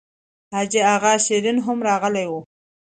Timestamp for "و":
2.29-2.33